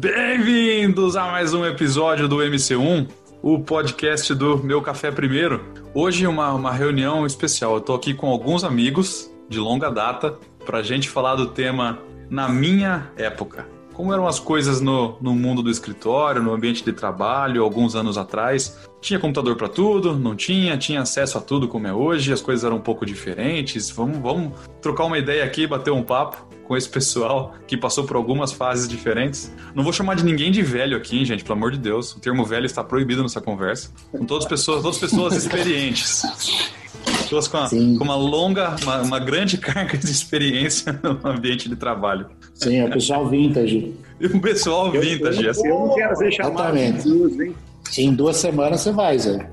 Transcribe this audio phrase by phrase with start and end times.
[0.00, 3.08] Bem-vindos a mais um episódio do MC1,
[3.42, 5.64] o podcast do Meu Café Primeiro.
[5.92, 7.74] Hoje uma, uma reunião especial.
[7.74, 11.98] Eu tô aqui com alguns amigos de longa data pra gente falar do tema
[12.30, 13.66] Na Minha Época.
[13.92, 18.16] Como eram as coisas no, no mundo do escritório, no ambiente de trabalho, alguns anos
[18.16, 18.78] atrás.
[19.00, 20.16] Tinha computador para tudo?
[20.16, 20.78] Não tinha?
[20.78, 22.32] Tinha acesso a tudo como é hoje?
[22.32, 23.90] As coisas eram um pouco diferentes?
[23.90, 28.14] Vamos, vamos trocar uma ideia aqui, bater um papo com esse pessoal que passou por
[28.14, 29.50] algumas fases diferentes.
[29.74, 32.12] Não vou chamar de ninguém de velho aqui, gente, pelo amor de Deus.
[32.12, 33.90] O termo velho está proibido nessa conversa.
[34.12, 36.22] São todas pessoas, todas pessoas experientes.
[37.22, 41.76] Pessoas com uma, com uma longa, uma, uma, grande carga de experiência no ambiente de
[41.76, 42.26] trabalho.
[42.54, 43.94] Sim, é o pessoal vintage.
[44.20, 45.68] E o pessoal vintage, eu, assim.
[45.68, 47.02] Eu não quero ser chamado Exatamente.
[47.02, 47.54] de hein?
[47.96, 49.50] Em duas semanas você vai, Zé.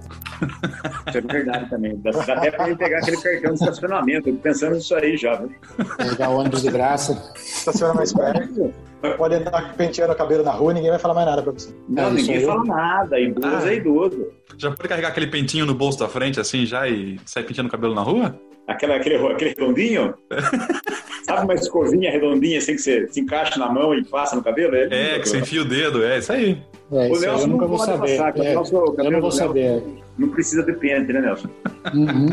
[1.07, 1.97] Isso é verdade também.
[1.97, 4.33] Dá, até pra ele pegar aquele cartão de estacionamento.
[4.33, 5.51] Pensando nisso aí já, viu?
[5.97, 7.33] Pegar ônibus de graça.
[7.35, 8.73] Estaciona mais perto.
[9.17, 11.73] Pode andar penteando o cabelo na rua ninguém vai falar mais nada pra você.
[11.87, 13.19] Não, ninguém fala nada.
[13.19, 14.27] Idoso ah, é idoso.
[14.57, 17.71] Já pode carregar aquele pentinho no bolso da frente, assim, já, e sair penteando o
[17.71, 18.39] cabelo na rua?
[18.67, 20.15] Aquela, aquele, aquele redondinho?
[21.35, 24.75] Sabe uma escovinha redondinha, assim, que você se encaixa na mão e passa no cabelo?
[24.75, 26.61] É, é que você enfia o dedo, é isso aí.
[26.91, 28.17] É, isso eu nunca vou saber.
[28.17, 29.83] Passar, é, eu não vou saber.
[30.17, 31.49] Não precisa de pente, né, Nelson?
[31.93, 32.29] Uhum.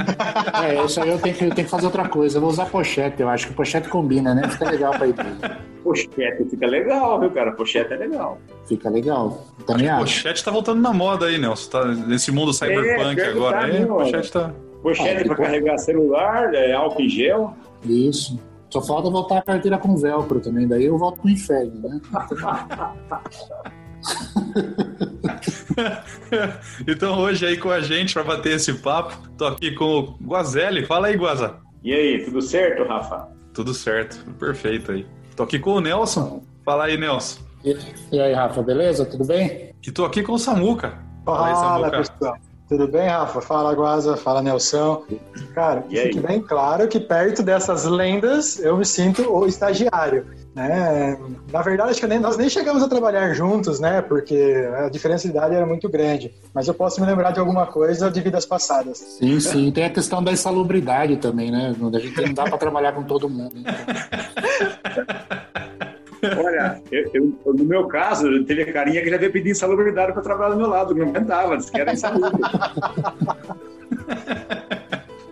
[0.62, 2.36] É, isso aí eu tenho, que, eu tenho que fazer outra coisa.
[2.36, 4.48] Eu vou usar pochete, eu acho que pochete combina, né?
[4.48, 5.14] Fica legal pra ir.
[5.82, 7.50] Pochete fica legal, viu, cara?
[7.52, 8.38] Pochete é legal.
[8.68, 9.44] Fica legal.
[9.66, 10.04] Também acho.
[10.04, 10.22] acho.
[10.22, 11.70] Pochete tá voltando na moda aí, Nelson.
[11.70, 13.60] Tá nesse mundo cyberpunk é, agora.
[13.60, 14.54] Tá, é, pochete tá.
[14.80, 17.56] Pochete ah, pra carregar celular, é, álcool em gel.
[17.84, 18.38] Isso.
[18.72, 22.00] Só falta voltar a carteira com velcro também, daí eu volto pro inferno, né?
[26.88, 30.86] então hoje aí com a gente para bater esse papo, tô aqui com o Guazelli.
[30.86, 31.58] Fala aí, Guaza.
[31.84, 33.28] E aí, tudo certo, Rafa?
[33.52, 35.06] Tudo certo, perfeito aí.
[35.36, 36.42] Tô aqui com o Nelson.
[36.64, 37.42] Fala aí, Nelson.
[37.62, 37.76] E,
[38.10, 39.04] e aí, Rafa, beleza?
[39.04, 39.74] Tudo bem?
[39.86, 40.98] E tô aqui com o Samuca.
[41.26, 41.98] Fala, aí, Samuca.
[41.98, 42.38] pessoal.
[42.72, 43.42] Tudo bem, Rafa?
[43.42, 44.16] Fala, Guaza.
[44.16, 45.04] Fala, Nelson.
[45.54, 50.24] Cara, fique bem claro que perto dessas lendas eu me sinto o estagiário.
[50.54, 51.18] Né?
[51.52, 54.00] Na verdade, acho que nem, nós nem chegamos a trabalhar juntos, né?
[54.00, 56.34] Porque a diferença de idade era muito grande.
[56.54, 58.96] Mas eu posso me lembrar de alguma coisa de vidas passadas.
[58.96, 59.70] Sim, sim.
[59.70, 61.76] Tem a questão da insalubridade também, né?
[61.78, 63.52] A gente não dá para trabalhar com todo mundo.
[63.54, 63.74] Então.
[66.22, 70.22] Olha, eu, eu, no meu caso, teve a carinha que já veio pedir insalubridade para
[70.22, 72.40] trabalhar do meu lado, não aguentava, disse que era insalubre.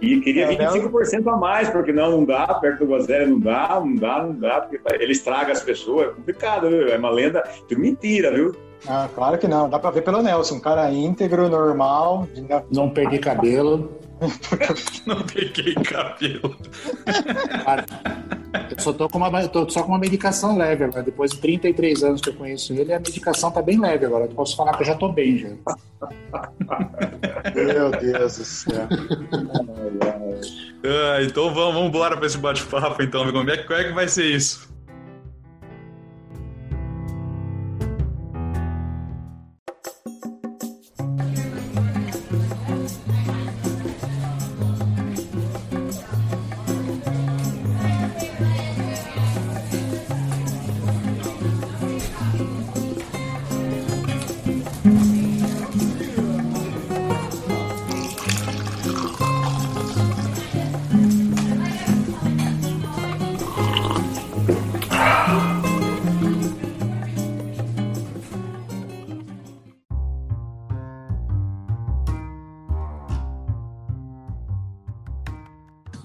[0.00, 3.94] E queria 25% a mais, porque não, não dá, perto do Gozé não dá, não
[3.94, 6.88] dá, não dá, porque ele estraga as pessoas, é complicado, viu?
[6.88, 8.56] É uma lenda, tudo mentira, viu?
[8.88, 12.26] Ah, claro que não, dá pra ver pelo Nelson, um cara íntegro, normal.
[12.72, 13.90] Não perder cabelo.
[15.06, 16.56] não peguei cabelo.
[17.64, 17.86] Cara,
[18.70, 21.03] eu só tô com uma, tô só com uma medicação leve agora.
[21.03, 24.26] Depois de 33 anos que eu conheço ele, a medicação tá bem leve agora.
[24.26, 25.48] Eu posso falar que eu já tô bem já.
[27.54, 28.88] Meu Deus do céu.
[30.84, 33.30] ah, então vamos, vamos embora para esse bate-papo então.
[33.32, 34.69] Como é, como é que vai ser isso?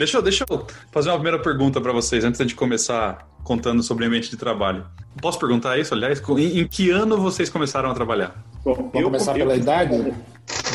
[0.05, 4.03] Deixa eu, deixa eu fazer uma primeira pergunta para vocês, antes de começar contando sobre
[4.03, 4.85] o ambiente de trabalho.
[5.19, 6.21] Posso perguntar isso, aliás?
[6.29, 8.35] Em, em que ano vocês começaram a trabalhar?
[8.63, 10.13] Bom, Vamos começar eu, pela eu, idade?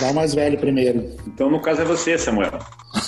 [0.01, 1.15] Dá o mais velho primeiro.
[1.29, 2.59] Então, no caso, é você, Samuel.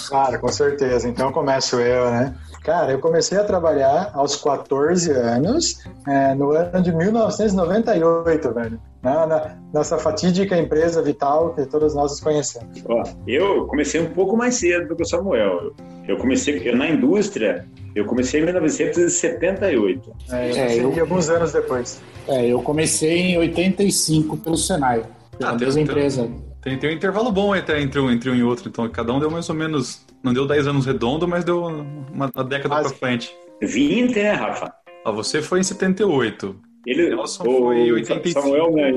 [0.08, 1.08] Claro, com certeza.
[1.08, 2.36] Então, começo eu, né?
[2.62, 8.80] Cara, eu comecei a trabalhar aos 14 anos, é, no ano de 1998, velho.
[9.02, 12.80] Na, na, nessa fatídica empresa vital que todos nós conhecemos.
[12.88, 15.74] Ó, eu comecei um pouco mais cedo do que o Samuel.
[16.06, 20.12] Eu comecei eu, na indústria, eu comecei em 1978.
[20.30, 22.02] É, eu é, eu, alguns anos depois.
[22.28, 25.04] É, eu comecei em 85 pelo Senai,
[25.38, 26.30] pela ah, mesma tem, empresa.
[26.60, 29.20] Tem, tem um intervalo bom até entre um, entre um e outro, então cada um
[29.20, 32.90] deu mais ou menos, não deu 10 anos redondo, mas deu uma, uma década para
[32.90, 33.34] frente.
[33.60, 34.72] 20, né, Rafa?
[35.04, 36.56] Ah, você foi em 78.
[36.86, 38.40] Ele, Nelson o, foi em 85.
[38.40, 38.92] Samuel, né,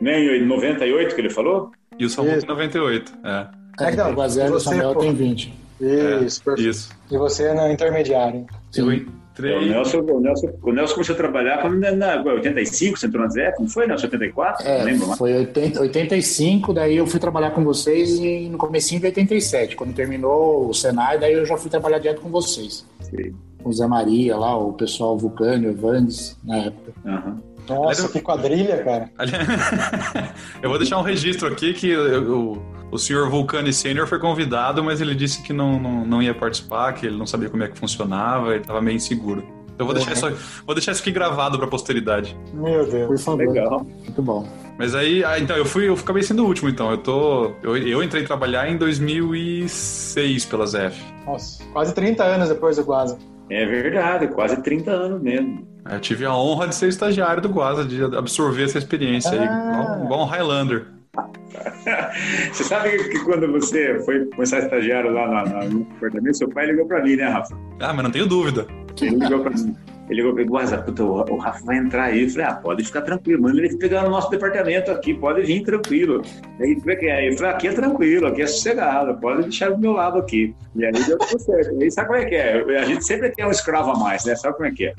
[0.00, 1.70] né, em 98 que ele falou?
[1.98, 3.64] E o Samuel em 98, é.
[3.80, 5.00] É, então, o Baselli, o Samuel pô.
[5.00, 5.63] tem 20.
[5.84, 6.90] Isso, é, isso.
[7.10, 8.44] E você é na intermediária.
[8.76, 8.90] Eu,
[9.34, 9.60] Três...
[9.60, 13.28] O, Nelson, o, Nelson, o Nelson começou a trabalhar quando, na 85, você entrou na
[13.28, 13.52] Zé?
[13.58, 14.06] Não foi, Nelson?
[14.06, 14.66] 84?
[14.66, 15.18] É, lembro mais.
[15.18, 19.74] Foi 80, 85, daí eu fui trabalhar com vocês e no comecinho de 87.
[19.74, 22.86] Quando terminou o Senai, daí eu já fui trabalhar direto com vocês.
[23.00, 23.34] Sim.
[23.64, 26.92] O Zé Maria lá, o pessoal Vulcânio, Evandes, na época.
[27.04, 27.53] Uhum.
[27.68, 29.10] Nossa, que quadrilha, cara.
[30.62, 35.00] eu vou deixar um registro aqui que o, o senhor Vulcani Sênior foi convidado, mas
[35.00, 37.78] ele disse que não, não, não ia participar, que ele não sabia como é que
[37.78, 39.44] funcionava, ele estava meio inseguro.
[39.74, 40.04] Então vou, uhum.
[40.04, 42.36] deixar isso, vou deixar isso aqui gravado para a posteridade.
[42.52, 43.08] Meu Deus.
[43.08, 43.48] Por favor.
[43.48, 43.84] Legal.
[43.84, 44.46] Muito bom.
[44.78, 46.90] Mas aí, ah, então, eu fui, eu acabei sendo o último, então.
[46.90, 47.52] Eu tô.
[47.62, 51.00] Eu, eu entrei trabalhar em 2006 pela ZF.
[51.26, 53.18] Nossa, quase 30 anos depois do Guasa.
[53.50, 55.73] É verdade, quase 30 anos mesmo.
[55.90, 59.42] Eu tive a honra de ser estagiário do Guasa, de absorver essa experiência ah.
[59.42, 60.86] aí, igual, igual um Highlander.
[62.52, 66.86] Você sabe que quando você foi começar a estagiário lá no departamento, seu pai ligou
[66.86, 67.56] pra mim, né, Rafa?
[67.80, 68.66] Ah, mas não tenho dúvida.
[69.00, 69.76] Ele ligou pra mim.
[70.08, 70.50] Ele ligou pra mim,
[70.84, 72.24] puta, o Rafa vai entrar aí.
[72.24, 75.62] Eu falei, ah, pode ficar tranquilo, manda ele pegar no nosso departamento aqui, pode vir
[75.62, 76.22] tranquilo.
[76.60, 77.26] Aí, como é que é?
[77.26, 80.54] Ele falou, aqui é tranquilo, aqui é sossegado, pode deixar do meu lado aqui.
[80.76, 81.82] E aí deu tudo certo.
[81.82, 82.78] E sabe como é que é?
[82.78, 84.36] A gente sempre quer um escravo a mais, né?
[84.36, 84.94] Sabe como é que é?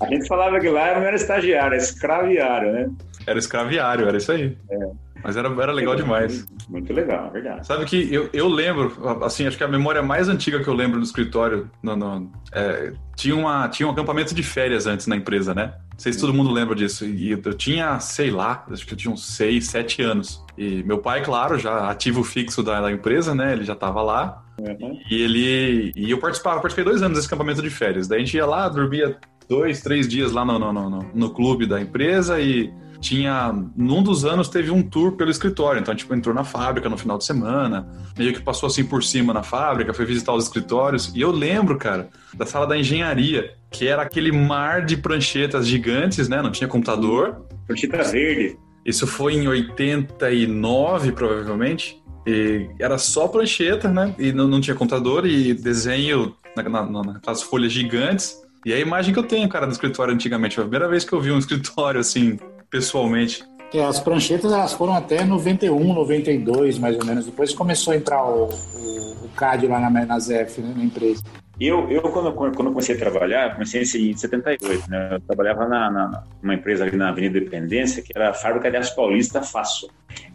[0.00, 2.90] A gente falava que lá não era estagiário, era escraviário, né?
[3.26, 4.56] Era escraviário, era isso aí.
[4.70, 5.09] É.
[5.22, 6.46] Mas era, era legal demais.
[6.68, 7.66] Muito legal, é verdade.
[7.66, 10.98] Sabe que eu, eu lembro, assim, acho que a memória mais antiga que eu lembro
[10.98, 15.54] no escritório, no, no é, tinha, uma, tinha um acampamento de férias antes na empresa,
[15.54, 15.74] né?
[15.92, 17.04] Não sei se todo mundo lembra disso.
[17.04, 20.42] E eu tinha, sei lá, acho que eu tinha uns 6, 7 anos.
[20.56, 23.52] E meu pai, claro, já ativo fixo da, da empresa, né?
[23.52, 24.42] Ele já tava lá.
[24.58, 24.98] Uhum.
[25.10, 25.92] E ele.
[25.94, 28.08] E eu participava, participei dois anos desse acampamento de férias.
[28.08, 29.18] Daí a gente ia lá, dormia
[29.50, 33.52] dois, três dias lá no, no, no, no clube da empresa e tinha.
[33.76, 35.80] Num dos anos teve um tour pelo escritório.
[35.80, 39.34] Então, tipo, entrou na fábrica no final de semana, meio que passou assim por cima
[39.34, 41.12] na fábrica, foi visitar os escritórios.
[41.14, 46.28] E eu lembro, cara, da sala da engenharia, que era aquele mar de pranchetas gigantes,
[46.28, 46.40] né?
[46.40, 47.44] Não tinha computador.
[47.66, 48.56] Prancheta verde.
[48.86, 52.00] Isso foi em 89, provavelmente.
[52.26, 54.14] E era só prancheta, né?
[54.16, 58.36] E não, não tinha computador e desenho na, na, naquelas folhas gigantes.
[58.64, 60.54] E é a imagem que eu tenho, cara, do escritório antigamente.
[60.54, 63.42] Foi a primeira vez que eu vi um escritório assim, pessoalmente.
[63.72, 67.24] É, as pranchetas elas foram até 91, 92, mais ou menos.
[67.24, 71.22] Depois começou a entrar o, o, o CAD lá na, na ZF, né, na empresa.
[71.60, 75.10] Eu, eu quando, quando comecei a trabalhar, comecei em 78, né?
[75.12, 78.78] Eu trabalhava na, na, numa empresa ali na Avenida Independência, que era a fábrica de
[78.78, 79.88] aço paulista Faço.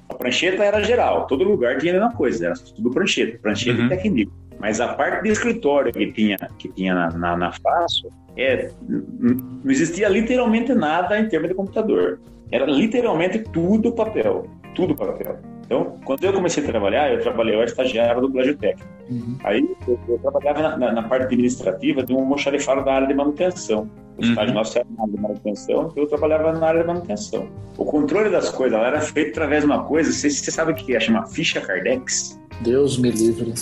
[0.08, 3.86] A prancheta era geral, todo lugar tinha a mesma coisa, era tudo prancheta, prancheta uhum.
[3.88, 4.32] e técnico.
[4.60, 9.72] Mas a parte do escritório que tinha, que tinha na, na, na Faço, é, não
[9.72, 12.20] existia literalmente nada em termos de computador.
[12.52, 15.40] Era literalmente tudo papel, tudo papel.
[15.66, 18.88] Então, quando eu comecei a trabalhar, eu trabalhei, eu era estagiário do Colégio Técnico.
[19.10, 19.38] Uhum.
[19.44, 23.14] Aí eu, eu trabalhava na, na, na, parte administrativa de um moxarifado da área de
[23.14, 23.90] manutenção.
[24.18, 24.30] O uhum.
[24.30, 27.48] estágio nosso era na área de manutenção, eu trabalhava na área de manutenção.
[27.78, 30.96] O controle das coisas era feito através de uma coisa, você, você sabe o que
[30.96, 31.00] é?
[31.00, 32.40] Chama ficha Cardex.
[32.62, 33.54] Deus me livre.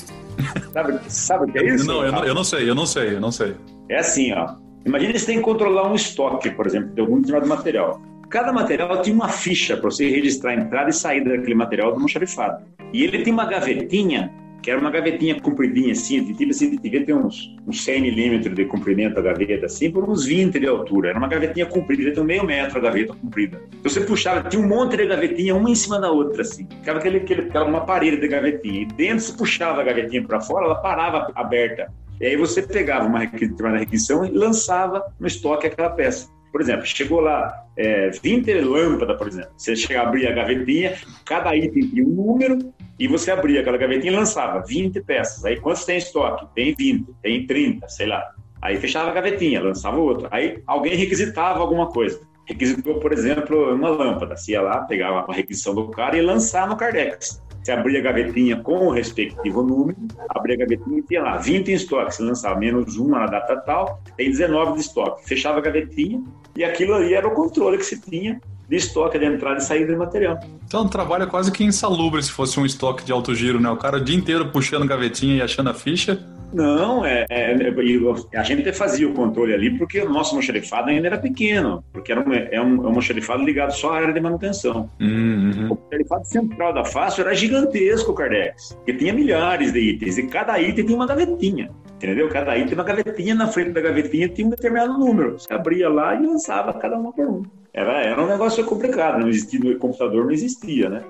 [0.72, 1.86] Sabe, sabe o que é isso?
[1.86, 3.56] Não, eu não, eu não sei, eu não sei, eu não sei.
[3.90, 4.56] É assim, ó.
[4.86, 8.02] Imagina você tem que controlar um estoque, por exemplo, de algum determinado material.
[8.30, 11.96] Cada material tinha uma ficha para você registrar a entrada e saída daquele material do
[11.96, 12.66] almoxarifado.
[12.92, 17.06] E ele tem uma gavetinha, que era uma gavetinha compridinha assim, de tipo assim, devia
[17.06, 21.10] ter uns, uns 100 milímetros de comprimento a gaveta, assim, por uns 20 de altura.
[21.10, 23.62] Era uma gavetinha comprida, um meio metro a gaveta comprida.
[23.68, 26.66] Então você puxava, tinha um monte de gavetinha, uma em cima da outra, assim.
[26.80, 28.84] Ficava aquele, aquele, aquela uma parede de gavetinha.
[28.84, 31.92] E dentro, você puxava a gavetinha para fora, ela parava aberta.
[32.22, 36.30] E aí você pegava uma requisição e lançava no estoque aquela peça.
[36.54, 39.50] Por exemplo, chegou lá é, 20 lâmpadas, por exemplo.
[39.58, 40.94] Você chega a abrir a gavetinha,
[41.26, 42.60] cada item tinha um número,
[43.00, 45.44] e você abria aquela gavetinha e lançava 20 peças.
[45.46, 46.48] Aí quantos tem estoque?
[46.54, 48.24] Tem 20, tem 30, sei lá.
[48.62, 50.30] Aí fechava a gavetinha, lançava outra.
[50.32, 52.22] Aí alguém requisitava alguma coisa.
[52.46, 54.38] Requisitou, por exemplo, uma lâmpada.
[54.38, 57.42] Você ia lá, pegava a requisição do cara e lançava no Cardex.
[57.64, 59.98] Você abria a gavetinha com o respectivo número,
[60.30, 62.14] abria a gavetinha e tinha lá 20 em estoque.
[62.14, 65.28] Você lançava menos uma na data tal, tem 19 de estoque.
[65.28, 66.22] Fechava a gavetinha
[66.56, 69.92] e aquilo ali era o controle que se tinha de estoque de entrada e saída
[69.92, 70.40] de material.
[70.66, 73.70] Então, trabalho quase que insalubre se fosse um estoque de alto giro, né?
[73.70, 76.20] O cara o dia inteiro puxando gavetinha e achando a ficha
[76.54, 81.08] não, é, é, é, a gente fazia o controle ali porque o nosso moxarifado ainda
[81.08, 84.20] era pequeno, porque era um, é um, é um moxarifado ligado só à área de
[84.20, 84.90] manutenção.
[85.02, 85.66] Uhum.
[85.72, 90.28] O moxarifado central da Fácil era gigantesco, o Cardex, porque tinha milhares de itens e
[90.28, 91.72] cada item tinha uma gavetinha.
[91.96, 92.30] Entendeu?
[92.30, 95.40] Cada item tinha uma gavetinha, na frente da gavetinha tinha um determinado número.
[95.40, 97.44] Você abria lá e lançava cada uma por um
[97.74, 101.04] era, era um negócio complicado, não existia, computador não existia, né?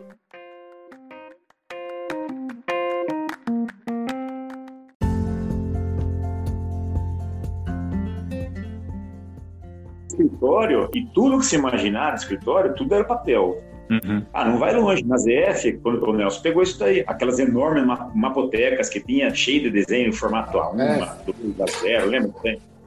[10.07, 13.57] escritório e tudo que se imaginar escritório, tudo era papel.
[13.89, 14.23] Uhum.
[14.31, 15.03] Ah, não vai longe.
[15.03, 19.63] Na ZF, é quando o Nelson pegou isso daí, aquelas enormes mapotecas que tinha cheio
[19.63, 20.75] de desenho em formato A1.
[20.77, 22.31] A2, A0, lembra?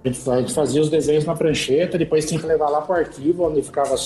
[0.09, 3.45] A gente fazia os desenhos na prancheta, depois tinha que levar lá para o arquivo,
[3.45, 3.97] onde ficava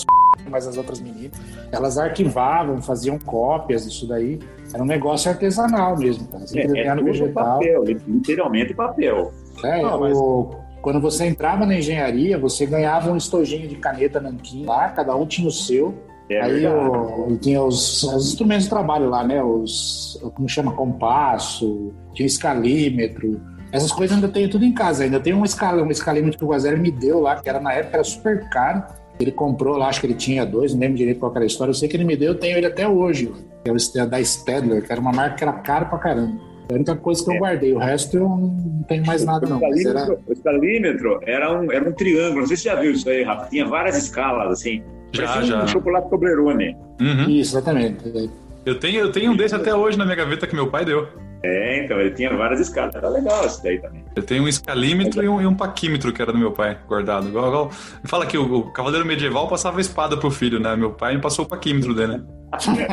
[0.49, 1.31] mais as outras meninas.
[1.71, 4.39] Elas arquivavam, faziam cópias disso daí.
[4.73, 6.47] Era um negócio artesanal mesmo, cara.
[6.47, 7.59] Você é, é vegetal.
[7.59, 9.31] papel, literalmente papel.
[9.63, 10.17] É, Não, mas...
[10.17, 15.15] o, quando você entrava na engenharia, você ganhava um estojinho de caneta nanquim lá, cada
[15.15, 15.93] um tinha o seu.
[16.29, 19.43] É Aí o, tinha os, os, instrumentos de trabalho lá, né?
[19.43, 20.71] Os, como chama?
[20.71, 23.39] Compasso, tinha escalímetro.
[23.71, 25.03] Essas coisas ainda tenho tudo em casa.
[25.03, 27.73] Ainda tem uma escala, um escalímetro que o Guazelli me deu lá, que era na
[27.73, 28.83] época era super caro.
[29.19, 31.69] Ele comprou lá, acho que ele tinha dois, não lembro direito qual era a história.
[31.69, 33.31] Eu sei que ele me deu, eu tenho ele até hoje.
[33.63, 33.73] Que é
[34.03, 36.51] o da Stedler, que era uma marca que era cara pra caramba.
[36.69, 37.39] É a única coisa que eu é.
[37.39, 37.73] guardei.
[37.73, 39.59] O resto eu não tenho mais nada, não.
[39.59, 42.39] O escalímetro, o escalímetro era, um, era um triângulo.
[42.39, 43.49] Não sei se você já viu isso aí, Rafa.
[43.49, 44.81] Tinha várias escalas, assim.
[45.11, 45.63] Já, já.
[45.63, 46.75] Um chocolate Toblerone.
[46.99, 47.29] Uhum.
[47.29, 48.31] Isso, exatamente.
[48.65, 51.07] Eu tenho, eu tenho um desse até hoje na minha gaveta que meu pai deu.
[51.43, 52.95] É, então, ele tinha várias escalas.
[52.95, 54.03] Era legal isso daí também.
[54.15, 57.27] Eu tenho um escalímetro e um, e um paquímetro que era do meu pai, guardado.
[57.27, 57.71] Igual, igual...
[58.05, 60.75] Fala que o, o, cavaleiro medieval passava espada pro filho, né?
[60.75, 62.21] Meu pai me passou o paquímetro dele.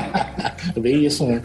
[0.80, 1.42] Bem isso, né?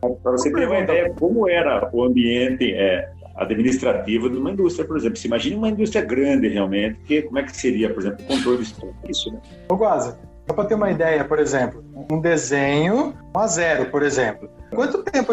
[0.00, 4.96] Para você ter uma ideia como era o ambiente é, administrativo de uma indústria, por
[4.96, 5.16] exemplo.
[5.16, 8.58] Você imagina uma indústria grande realmente, que, como é que seria, por exemplo, o controle
[8.58, 8.94] de estoque?
[9.08, 9.40] Isso, né?
[9.70, 14.48] Ô, Guaza, só para ter uma ideia, por exemplo, um desenho a zero, por exemplo.
[14.74, 15.32] Quanto tempo,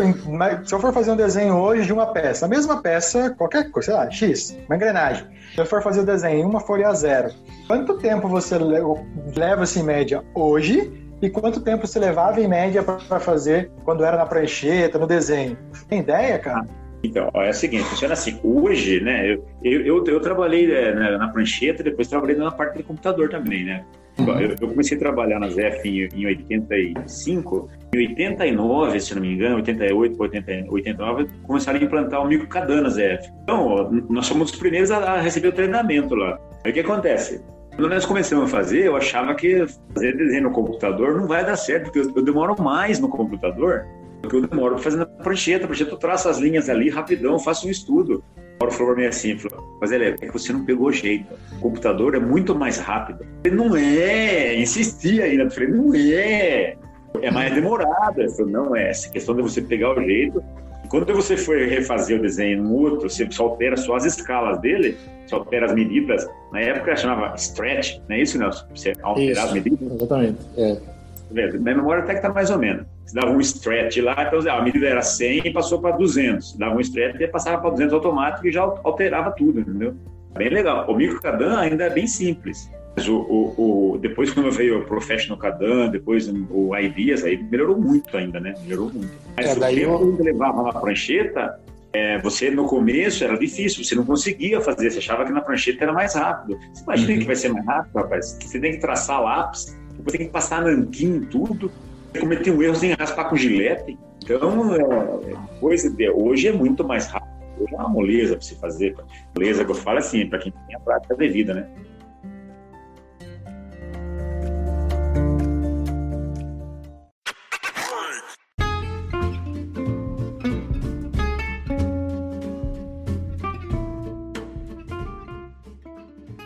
[0.65, 3.91] se eu for fazer um desenho hoje de uma peça, a mesma peça, qualquer coisa,
[3.91, 6.93] sei lá, X, uma engrenagem, se eu for fazer o desenho em uma folha a
[6.93, 7.31] zero,
[7.67, 8.57] quanto tempo você
[9.35, 14.17] leva-se em média hoje e quanto tempo você levava em média para fazer quando era
[14.17, 15.57] na prancheta, no desenho?
[15.87, 16.65] Tem ideia, cara?
[17.03, 18.39] Então, ó, é o seguinte, funciona assim.
[18.43, 22.77] Hoje, né, eu, eu, eu, eu trabalhei é, na, na, prancheta, depois trabalhei na parte
[22.77, 23.85] do computador também, né?
[24.61, 29.55] Eu, comecei a trabalhar na ZF em, em 85, em 89, se não me engano,
[29.57, 33.31] 88, 80, 89, começaram a implantar o microcadã na ZF.
[33.43, 36.39] Então, nós somos os primeiros a, a receber o treinamento lá.
[36.63, 37.41] Aí o que acontece?
[37.75, 41.55] Quando nós começamos a fazer, eu achava que fazer desenho no computador não vai dar
[41.55, 43.85] certo, porque eu, eu demoro mais no computador
[44.21, 45.63] do que eu demoro fazendo a prancheta.
[45.63, 48.23] A prancheta eu traço as linhas ali rapidão, faço um estudo.
[48.59, 51.33] O Mauro falou pra mim assim, falou, mas ele é que você não pegou jeito.
[51.53, 53.25] O computador é muito mais rápido.
[53.43, 55.43] Ele não é, insistia ainda.
[55.43, 56.75] Eu falei, não é.
[57.21, 58.21] É mais demorado.
[58.21, 58.89] Eu falei, não é.
[58.89, 60.43] Essa questão de você pegar o jeito
[60.89, 64.97] quando você for refazer o desenho no outro, você só altera só as escalas dele,
[65.25, 66.27] você altera as medidas.
[66.51, 68.65] Na época chamava stretch, não é isso, Nelson?
[68.75, 69.91] Você alterar isso, as medidas?
[69.91, 70.37] Exatamente.
[70.57, 70.77] É.
[71.31, 72.87] Minha memória até que tá mais ou menos.
[73.09, 76.55] Você dava um stretch lá, então a medida era 100 e passou para 200.
[76.57, 79.95] Dava um stretch e passava para 200 automático e já alterava tudo, entendeu?
[80.37, 80.87] Bem legal.
[80.87, 82.69] O micro Cadan ainda é bem simples.
[82.95, 87.81] Mas o, o, o, depois, quando veio o Professional Cadan, depois o Ideas, aí melhorou
[87.81, 88.53] muito ainda, né?
[88.61, 89.11] Melhorou muito.
[89.35, 90.15] Mas é, o tempo eu...
[90.15, 91.59] que levava na prancheta,
[91.91, 95.83] é, você no começo era difícil, você não conseguia fazer, você achava que na prancheta
[95.83, 96.59] era mais rápido.
[96.75, 97.19] Você imagina uhum.
[97.19, 98.37] que vai ser mais rápido, rapaz?
[98.39, 101.71] Você tem que traçar lápis, depois tem que passar nanquim em tudo,
[102.17, 103.97] cometer um erro sem raspar com gilete.
[104.23, 107.29] Então, é, coisa de, hoje é muito mais rápido.
[107.59, 108.95] Hoje é uma moleza para se fazer.
[109.35, 111.67] Moleza que eu falo assim, para quem tem a prática devida, né?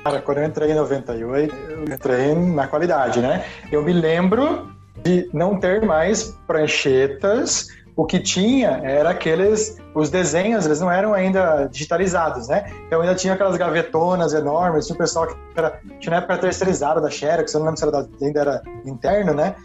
[0.03, 3.46] Cara, quando eu entrei em 98, eu entrei na qualidade, né?
[3.72, 4.73] Eu me lembro
[5.03, 7.67] de não ter mais pranchetas.
[7.95, 9.77] O que tinha era aqueles.
[9.93, 12.65] Os desenhos, eles não eram ainda digitalizados, né?
[12.88, 14.88] Então ainda tinha aquelas gavetonas enormes.
[14.88, 15.79] Tinha o pessoal que era.
[16.00, 19.33] Tinha na época terceirizada da Xerox, eu não lembro se era da, ainda era interno,
[19.33, 19.55] né?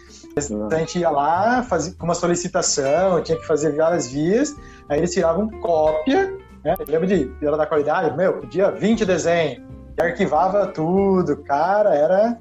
[0.71, 4.55] A gente ia lá, fazia uma solicitação, tinha que fazer várias vias,
[4.87, 6.31] aí eles tiravam cópia,
[6.63, 6.75] né?
[6.79, 9.69] Eu lembro de, era da qualidade, meu, pedia 20 desenhos
[10.01, 12.37] arquivava tudo, cara, era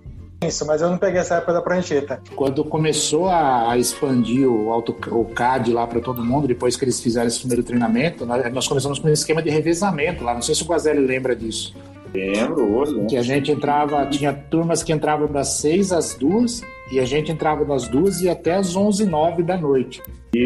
[0.47, 2.23] isso, mas eu não peguei essa época da prancheta.
[2.37, 7.01] Quando começou a expandir o, auto, o CAD lá para todo mundo, depois que eles
[7.01, 10.35] fizeram esse primeiro treinamento, nós começamos com um esquema de revezamento lá.
[10.35, 11.75] Não sei se o Guazelli lembra disso.
[12.15, 12.95] Lembro, hoje.
[12.95, 13.07] Né?
[13.07, 17.33] Que a gente entrava, tinha turmas que entravam das 6 às 2 e a gente
[17.33, 20.01] entrava das 2 e até às 11 9 da noite.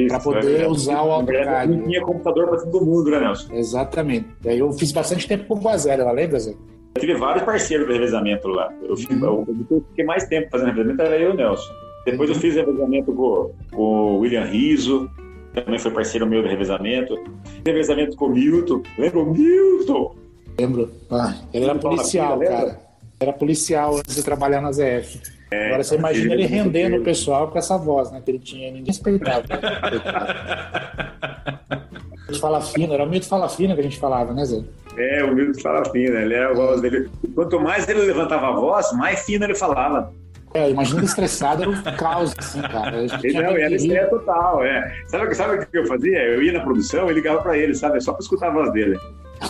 [0.08, 1.76] Para poder é usar o AutoCAD.
[1.76, 3.52] Não tinha computador para todo mundo, né, Nelson?
[3.52, 4.26] Exatamente.
[4.44, 6.54] Eu fiz bastante tempo com o Guazelli, ela lembra, Zé?
[6.94, 8.72] Eu tive vários parceiros de revezamento lá.
[8.82, 9.46] Eu, uhum.
[9.70, 11.72] eu, fiquei mais tempo fazendo revezamento, era eu e o Nelson.
[12.04, 15.08] Depois eu fiz revezamento com, com o William Riso,
[15.54, 17.14] também foi parceiro meu de revezamento.
[17.64, 18.82] Revezamento com o Milton.
[18.98, 20.16] Lembra o Milton?
[20.58, 20.90] Lembro.
[21.10, 22.80] Ah, ele era policial, cara.
[23.20, 25.20] Era policial antes de trabalhar na ZF.
[25.50, 28.22] É, Agora você imagina ele rendendo o pessoal com essa voz, né?
[28.24, 29.44] Que ele tinha, ninguém respeitava.
[32.40, 34.62] fala fino, era o Milton Fala Fino que a gente falava, né, Zé?
[34.96, 37.10] É, o Milton Fala Fino, ele era a voz dele.
[37.34, 40.12] Quanto mais ele levantava a voz, mais fino ele falava.
[40.54, 42.98] É, imagina estressado, era um caos, assim, cara.
[42.98, 44.94] Ele, não, era estresse total, é.
[45.06, 46.18] Sabe, sabe o que eu fazia?
[46.18, 48.00] Eu ia na produção e ligava pra ele, sabe?
[48.02, 48.98] Só pra escutar a voz dele.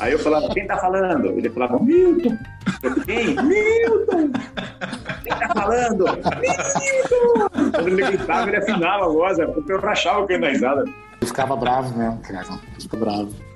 [0.01, 1.27] Aí eu falava, quem tá falando?
[1.27, 2.39] Ele falava, Milton.
[3.05, 3.35] Quem?
[3.43, 4.31] Milton!
[5.23, 6.05] Quem tá falando?
[6.05, 7.71] Milton!
[7.73, 10.83] Quando ele gritava, ele afinava a voz, é porque eu rachava o cano da risada.
[10.83, 12.59] Ele ficava bravo mesmo, cara.
[12.79, 13.51] Ficou bravo.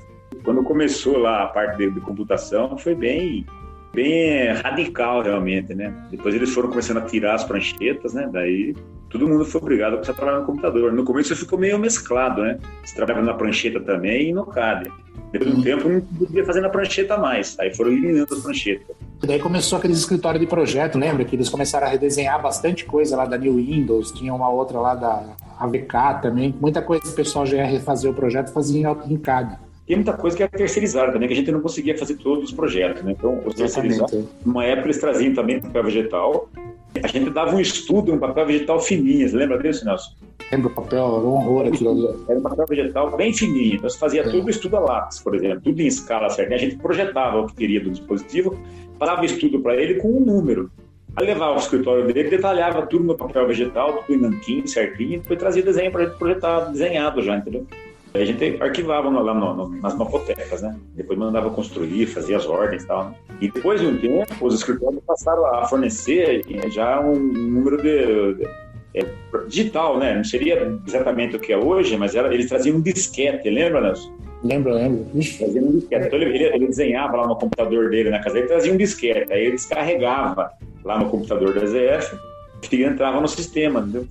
[0.47, 3.45] Quando começou lá a parte de, de computação, foi bem
[3.93, 5.93] bem radical realmente, né?
[6.09, 8.29] Depois eles foram começando a tirar as pranchetas, né?
[8.33, 8.77] Daí
[9.11, 10.93] todo mundo foi obrigado a começar a trabalhar no computador.
[10.93, 12.61] No começo ficou meio mesclado, né?
[12.85, 14.89] Você trabalhava na prancheta também e no CAD.
[15.33, 17.59] Depois de um tempo não podia fazer na prancheta mais.
[17.59, 18.97] Aí foram eliminando as pranchetas.
[19.21, 21.25] E daí começou aqueles escritórios de projeto, lembra?
[21.25, 24.95] Que eles começaram a redesenhar bastante coisa lá da New Windows, tinha uma outra lá
[24.95, 25.25] da
[25.59, 26.55] AVK também.
[26.61, 30.13] Muita coisa que o pessoal já ia refazer o projeto fazia em CAD tem muita
[30.15, 33.13] coisa que é terceirizada também, que a gente não conseguia fazer todos os projetos, né?
[33.13, 36.49] Então, os terceirizados, numa época eles traziam também papel vegetal.
[37.01, 40.13] A gente dava um estudo, um papel vegetal fininho, você lembra disso, Nelson?
[40.51, 42.25] Lembro, papel, era um horror aquilo ali.
[42.29, 44.29] Era um papel vegetal bem fininho, então você fazia é.
[44.29, 46.55] tudo estudo a lápis, por exemplo, tudo em escala certa.
[46.55, 48.59] A gente projetava o que queria do dispositivo,
[48.99, 50.69] passava estudo para ele com um número.
[51.15, 55.39] Aí levava o escritório dele, detalhava tudo no papel vegetal, tudo em nanquim, certinho, depois
[55.39, 57.67] trazia desenho para projetar, desenhado já, entendeu?
[58.23, 60.77] A gente arquivava lá no, no, nas mapotecas, né?
[60.95, 63.05] Depois mandava construir, fazia as ordens e tal.
[63.07, 63.15] Né?
[63.41, 68.49] E depois de um tempo, os escritórios passaram a fornecer já um número de, de
[68.95, 69.07] é,
[69.47, 70.15] digital, né?
[70.15, 74.11] Não seria exatamente o que é hoje, mas era, eles traziam um disquete, lembra, Nelson?
[74.43, 75.05] Lembro, lembro.
[75.13, 76.07] Trazia um disquete.
[76.07, 79.33] Então ele, ele, ele, desenhava lá no computador dele na casa dele, trazia um disquete.
[79.33, 80.51] Aí ele descarregava
[80.85, 82.17] lá no computador da ZF
[82.73, 84.07] e entrava no sistema, entendeu?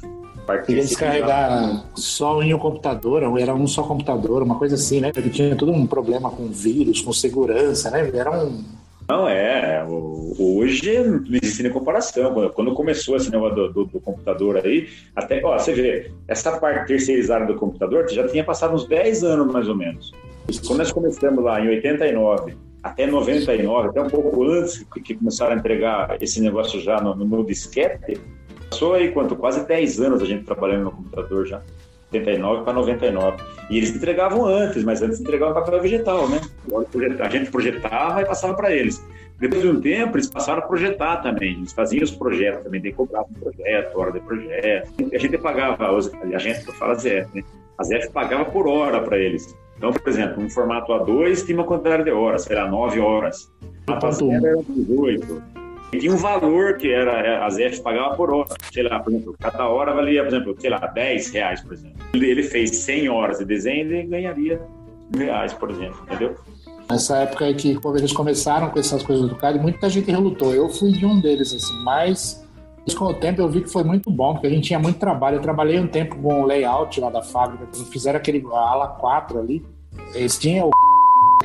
[0.65, 5.11] Queria descarregar só em um computador, era um só computador, uma coisa assim, né?
[5.11, 8.09] Porque tinha todo um problema com vírus, com segurança, né?
[8.13, 8.63] Era um.
[9.07, 9.85] Não, é.
[9.87, 12.33] Hoje não existe nem comparação.
[12.53, 16.87] Quando começou esse negócio do, do, do, computador aí, até, ó, você vê, essa parte
[16.87, 20.11] terceirizada do computador já tinha passado uns 10 anos mais ou menos.
[20.65, 22.55] Quando nós começamos lá em 89
[22.85, 27.43] até 99, até um pouco antes que começaram a entregar esse negócio já no, no
[27.43, 28.21] disquete,
[28.75, 29.37] Passou aí quanto?
[29.37, 31.61] Quase 10 anos a gente trabalhando no computador já.
[32.11, 33.37] 89 para 99.
[33.69, 36.41] E eles entregavam antes, mas antes entregavam papel vegetal, né?
[37.21, 39.01] A gente projetava e passava para eles.
[39.39, 41.53] Depois de um tempo, eles passaram a projetar também.
[41.53, 44.89] Eles faziam os projetos também, daí cobravam um projeto, hora de projeto.
[45.13, 47.43] A gente pagava, a gente fala ZF, né?
[47.77, 49.55] A ZF pagava por hora para eles.
[49.77, 53.49] Então, por exemplo, um formato A2 tinha uma quantidade de horas, sei lá, 9 horas.
[53.87, 55.64] A era 18
[55.97, 58.49] tinha um valor que era é, a ZF pagava por hora.
[58.71, 61.97] Sei lá, por exemplo, cada hora valia, por exemplo, sei lá, 10 reais, por exemplo.
[62.13, 64.61] Ele fez 100 horas de desenho e ganharia
[65.15, 66.35] reais, por exemplo, entendeu?
[66.89, 70.53] Nessa época que eles começaram com essas coisas do CAD, muita gente relutou.
[70.53, 72.45] Eu fui de um deles, assim, mas
[72.93, 75.37] com o tempo eu vi que foi muito bom, porque a gente tinha muito trabalho.
[75.37, 79.39] Eu trabalhei um tempo com o layout lá da fábrica, quando fizeram aquele ala 4
[79.39, 79.65] ali.
[80.13, 80.69] Eles tinham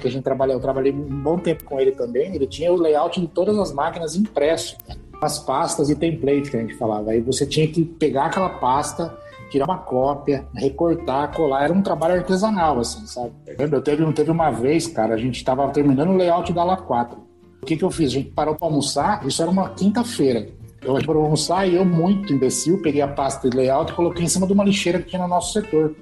[0.01, 2.77] que a gente trabalhou, eu trabalhei um bom tempo com ele também, ele tinha o
[2.77, 4.77] layout de todas as máquinas impresso,
[5.23, 7.11] as pastas e templates que a gente falava.
[7.11, 9.17] Aí você tinha que pegar aquela pasta,
[9.51, 11.65] tirar uma cópia, recortar, colar.
[11.65, 13.33] Era um trabalho artesanal, assim, sabe?
[13.47, 17.19] Eu teve, teve uma vez, cara, a gente estava terminando o layout da LA4.
[17.63, 18.11] O que, que eu fiz?
[18.11, 20.49] A gente parou para almoçar, isso era uma quinta-feira.
[20.83, 24.29] Eu para almoçar e eu, muito imbecil, peguei a pasta de layout e coloquei em
[24.29, 25.95] cima de uma lixeira que tinha no nosso setor.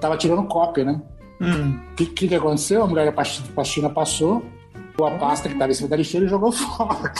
[0.00, 1.00] Tava tirando cópia, né?
[1.40, 1.80] O hum.
[1.96, 2.82] que, que, aconteceu?
[2.82, 4.44] A mulher da pastina passou,
[5.02, 7.12] a pasta que estava em cima da lixeira e jogou fora.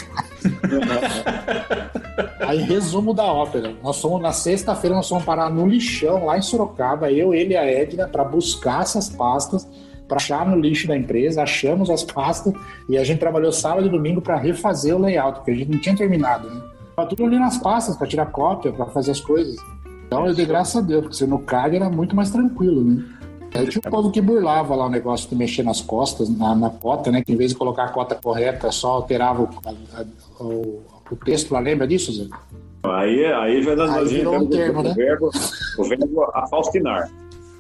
[2.46, 3.74] Aí, resumo da ópera.
[3.83, 7.57] Nós fomos, na sexta-feira, nós fomos parar no lixão, lá em Sorocaba, eu, ele e
[7.57, 9.68] a Edna, para buscar essas pastas,
[10.07, 12.53] para achar no lixo da empresa, achamos as pastas
[12.88, 15.81] e a gente trabalhou sábado e domingo para refazer o layout, porque a gente não
[15.81, 16.62] tinha terminado, né?
[16.94, 19.57] Tava tudo ali nas pastas para tirar cópia, para fazer as coisas.
[20.07, 23.03] Então eu dei graças a Deus, porque no CAD era muito mais tranquilo, né?
[23.54, 26.70] Aí tinha o povo que burlava lá o negócio de mexer nas costas, na, na
[26.70, 27.22] cota, né?
[27.22, 29.48] Que em vez de colocar a cota correta, só alterava o,
[29.94, 30.04] a,
[30.42, 32.26] o, o texto lá, lembra disso, Zé?
[32.82, 34.92] Aí, aí vai dando aí virou um termo, o, né?
[34.94, 35.30] verbo,
[35.78, 37.08] o verbo afaustinar.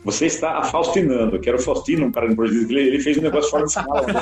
[0.04, 3.50] Você está afaustinando, que era o Faustino, um cara no Brasil, ele fez um negócio
[3.50, 4.04] fora de escala.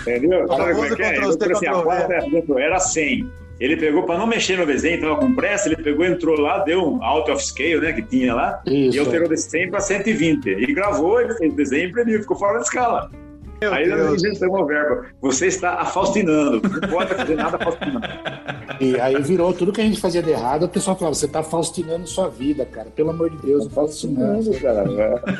[0.00, 0.48] Entendeu?
[0.48, 1.18] Sabe como é que é?
[1.18, 2.14] Eu, assim, a quarta
[2.58, 3.30] era 100.
[3.60, 6.80] Ele pegou, para não mexer no desenho, estava com pressa, ele pegou, entrou lá, deu
[6.80, 8.96] um out of scale, né, que tinha lá, Isso.
[8.96, 10.48] e alterou de 100 para 120.
[10.48, 13.10] E gravou, ele fez o desenho e imprimiu, ficou fora da escala.
[13.60, 14.10] Meu aí Deus.
[14.10, 15.04] nós inventamos o verbo.
[15.20, 16.62] Você está afaustinando.
[16.62, 18.06] Não pode fazer nada faustinando.
[18.80, 20.64] E aí virou tudo que a gente fazia de errado.
[20.64, 22.88] O pessoal falava: você está faustinando sua vida, cara.
[22.90, 24.40] Pelo amor de Deus, não faça isso não.
[24.60, 24.84] Cara.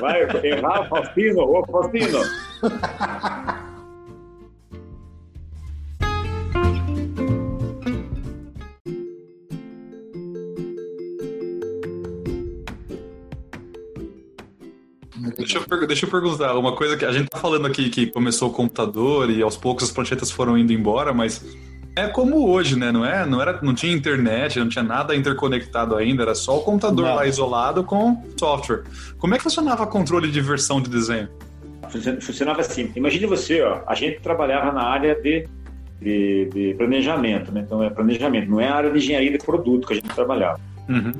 [0.00, 1.42] Vai errar, Faustino.
[1.42, 2.18] Ô, Faustino.
[15.48, 18.50] Deixa eu, deixa eu perguntar, uma coisa que a gente tá falando aqui que começou
[18.50, 21.42] o computador e aos poucos as pranchetas foram indo embora, mas
[21.96, 22.92] é como hoje, né?
[22.92, 23.24] Não é?
[23.24, 27.14] Não era, não tinha internet, não tinha nada interconectado ainda, era só o computador não.
[27.14, 28.82] lá isolado com software.
[29.16, 31.30] Como é que funcionava o controle de versão de desenho?
[32.20, 32.92] Funcionava assim.
[32.94, 35.48] Imagine você, ó, a gente trabalhava na área de,
[35.98, 37.62] de, de planejamento, né?
[37.64, 40.60] Então é planejamento, não é a área de engenharia de produto que a gente trabalhava.
[40.90, 41.12] Uhum.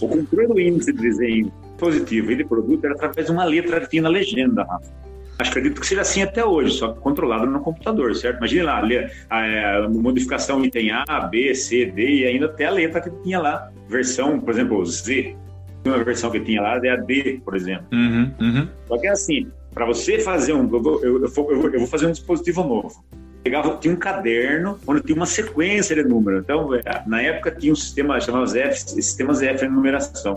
[0.00, 3.80] O controle do índice de desenho positivo e de produto era através de uma letra
[3.80, 4.92] que tinha na legenda, Rafa.
[5.38, 8.38] Acredito que seja assim até hoje, só que controlado no computador, certo?
[8.38, 8.82] Imagine lá,
[9.30, 13.38] a, a, modificação item A, B, C, D e ainda até a letra que tinha
[13.38, 13.70] lá.
[13.88, 15.36] Versão, por exemplo, Z.
[15.84, 17.86] Uma versão que tinha lá é a D, por exemplo.
[17.92, 18.68] Uhum, uhum.
[18.88, 20.62] Só que é assim, para você fazer um.
[20.62, 23.04] Eu vou, eu, eu, eu vou fazer um dispositivo novo
[23.40, 26.42] pegava, tinha um caderno onde tinha uma sequência de números.
[26.42, 30.36] Então, é, na época tinha um sistema chamado F, sistemas F de numeração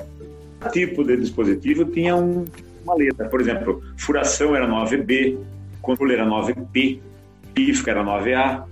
[0.69, 2.45] tipo de dispositivo tinha um,
[2.83, 3.27] uma letra.
[3.29, 5.37] Por exemplo, furação era 9B,
[5.81, 6.99] controle era 9P,
[7.53, 8.63] pífica era 9A.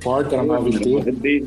[0.00, 1.46] Porta era 9T.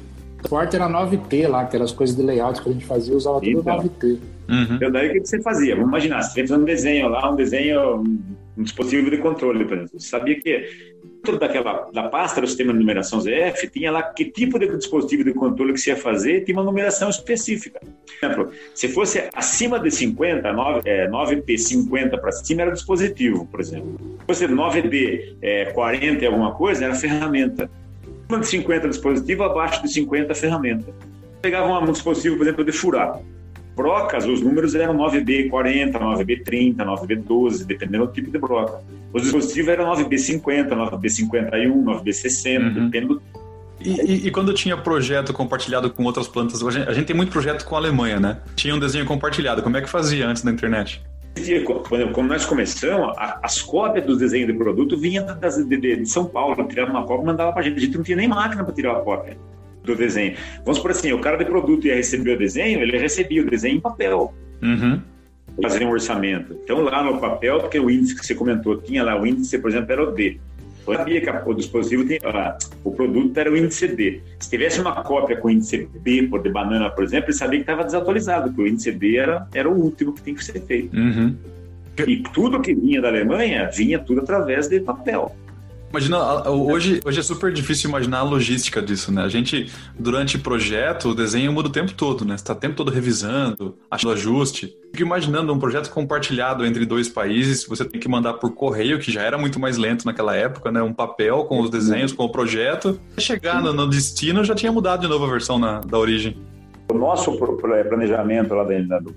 [0.50, 3.42] Porta era 9T lá, que eram as coisas de layout que a gente fazia, usava
[3.42, 4.20] tudo então, 9T.
[4.48, 4.76] Uhum.
[4.76, 5.76] Então, daí o que você fazia?
[5.76, 8.04] Vamos imaginar, você fez um desenho lá, um desenho,
[8.56, 10.00] um dispositivo de controle, por exemplo.
[10.00, 10.70] Você sabia que
[11.26, 15.24] dentro daquela da pasta do sistema de numeração ZF tinha lá que tipo de dispositivo
[15.24, 17.80] de controle que você ia fazer, tinha uma numeração específica.
[17.80, 23.48] Por exemplo, se fosse acima de 50, 9, é, 9P 50 para cima era dispositivo,
[23.48, 23.98] por exemplo.
[24.20, 27.70] Se fosse 9D é, 40 e alguma coisa, era ferramenta.
[28.28, 30.94] Acima de 50 dispositivo, abaixo de 50 ferramenta.
[31.42, 33.20] Pegava um dispositivo, por exemplo, de furar
[33.76, 38.82] brocas, os números eram 9B40, 9B30, 9B12, dependendo do tipo de broca.
[39.14, 42.74] Os dispositivos eram 9B50, 9B51, 9B60, uhum.
[42.74, 43.22] dependendo do
[43.82, 47.16] e, e, e, quando tinha projeto compartilhado com outras plantas, a gente, a gente, tem
[47.16, 48.40] muito projeto com a Alemanha, né?
[48.56, 49.62] Tinha um desenho compartilhado.
[49.62, 51.04] Como é que fazia antes da internet?
[52.14, 56.56] Quando nós começamos, as cópias dos desenhos de produto vinham de, de, de São Paulo,
[56.68, 57.78] tirava uma cópia e mandava para a gente.
[57.78, 59.38] A gente não tinha nem máquina para tirar a cópia
[59.86, 60.36] do desenho.
[60.64, 63.78] Vamos por assim, o cara de produto ia receber o desenho, ele recebia o desenho
[63.78, 64.34] em papel.
[64.62, 65.02] Uhum.
[65.62, 66.58] Fazer um orçamento.
[66.64, 69.70] Então, lá no papel, porque o índice que você comentou, tinha lá o índice, por
[69.70, 70.38] exemplo, era o D.
[70.88, 74.22] Eu sabia que o dispositivo tinha, ah, o produto era o índice D.
[74.40, 77.60] Se tivesse uma cópia com o índice B, por de banana, por exemplo, ele sabia
[77.60, 80.62] que estava desatualizado, porque o índice D era, era o último que tem que ser
[80.62, 80.96] feito.
[80.96, 81.36] Uhum.
[82.06, 85.36] E tudo que vinha da Alemanha vinha tudo através de papel.
[85.96, 89.24] Imagina, hoje, hoje é super difícil imaginar a logística disso, né?
[89.24, 92.38] A gente, durante o projeto, o desenho muda o tempo todo, né?
[92.38, 94.76] Você tá o tempo todo revisando, achando ajuste.
[94.92, 99.10] Fico imaginando um projeto compartilhado entre dois países, você tem que mandar por correio, que
[99.10, 100.82] já era muito mais lento naquela época, né?
[100.84, 103.00] Um papel com os desenhos, com o projeto.
[103.18, 106.38] Chegar no, no destino, já tinha mudado de novo a versão na, da origem.
[106.88, 108.64] O nosso planejamento, lá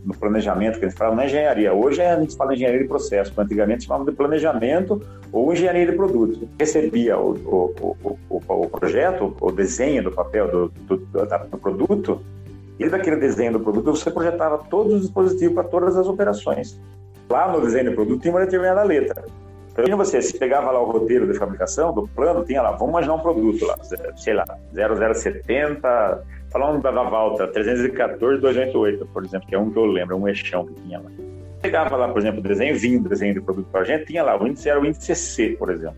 [0.04, 1.72] no planejamento que a gente fala, não é engenharia.
[1.72, 6.48] Hoje a gente fala engenharia de processo, antigamente chamava de planejamento ou engenharia de produto.
[6.58, 12.20] Recebia o, o, o, o projeto, o desenho do papel do, do, do produto,
[12.78, 16.80] e daquele desenho do produto você projetava todos os dispositivos para todas as operações.
[17.28, 19.24] Lá no desenho do produto tinha uma determinada letra.
[19.78, 23.14] Então, você, se pegava lá o roteiro de fabricação, do plano, tinha lá, vamos imaginar
[23.14, 23.76] um produto lá,
[24.16, 30.16] sei lá, 0070 Falando da Valtra, 314-288, por exemplo, que é um que eu lembro,
[30.16, 31.10] um eixão que tinha lá.
[31.60, 34.22] Pegava lá, por exemplo, o desenho, vinha o desenho do produto para a gente, tinha
[34.22, 35.96] lá, o índice era o índice C, por exemplo.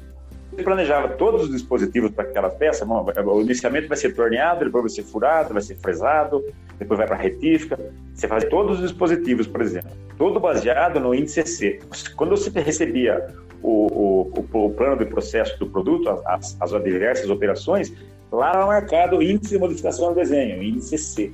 [0.51, 4.83] Você planejava todos os dispositivos para aquela peça, bom, o iniciamento vai ser torneado, depois
[4.83, 6.45] vai ser furado, vai ser fresado,
[6.77, 7.79] depois vai para retífica.
[8.13, 11.79] Você faz todos os dispositivos, por exemplo, todo baseado no índice C.
[12.17, 13.25] Quando você recebia
[13.63, 17.93] o, o, o plano de processo do produto, as, as diversas operações,
[18.33, 21.33] Lá era marcado o índice de modificação do desenho, índice C.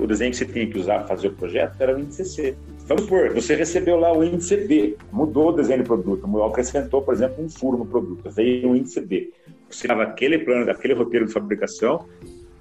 [0.00, 2.56] O desenho que você tinha que usar para fazer o projeto era o índice C.
[2.86, 7.14] Vamos supor, você recebeu lá o índice D, mudou o desenho do produto, acrescentou, por
[7.14, 9.30] exemplo, um furo no produto, veio o índice D.
[9.70, 12.06] Você dava aquele plano, aquele roteiro de fabricação,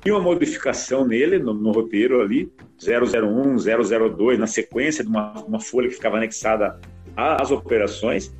[0.05, 5.59] e uma modificação nele, no, no, roteiro ali, 001, 002, na sequência de uma, uma
[5.59, 6.79] folha que ficava anexada
[7.15, 8.35] às operações,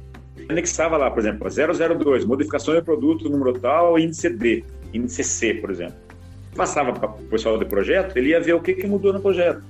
[0.49, 5.69] anexava lá, por exemplo, 002, modificação de produto, número tal, índice D índice C, por
[5.69, 5.95] exemplo.
[6.55, 9.61] Passava para o pessoal do projeto, ele ia ver o que, que mudou no projeto.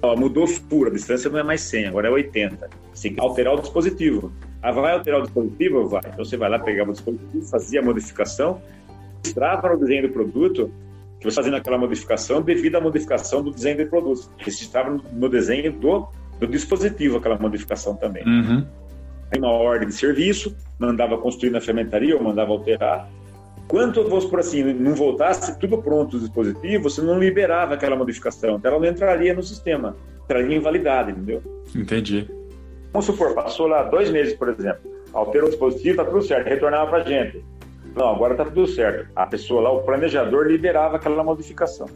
[0.00, 2.70] Ó, mudou fura, a distância não é mais 100, agora é 80.
[2.94, 4.32] Você tem que alterar o dispositivo.
[4.62, 5.88] Ah, vai alterar o dispositivo?
[5.88, 6.02] Vai.
[6.06, 8.62] Então você vai lá, pegava o dispositivo, fazia a modificação,
[9.22, 10.70] registrava no desenho do produto
[11.18, 14.30] que você fazendo aquela modificação devido à modificação do desenho do produto.
[14.38, 16.06] Registrava no desenho do,
[16.38, 18.22] do dispositivo aquela modificação também.
[18.24, 18.64] Uhum.
[19.32, 23.08] Aí uma ordem de serviço, mandava construir na fermentaria ou mandava alterar.
[23.66, 28.56] Quanto, vamos por assim, não voltasse tudo pronto o dispositivo, você não liberava aquela modificação,
[28.56, 31.42] então ela não entraria no sistema, entraria em validade, entendeu?
[31.74, 32.30] Entendi.
[32.92, 34.80] Vamos supor, passou lá dois meses, por exemplo,
[35.12, 37.44] alterou o dispositivo, tá tudo certo, retornava para gente.
[37.94, 39.10] Não, agora tá tudo certo.
[39.14, 41.88] A pessoa lá, o planejador, liberava aquela modificação.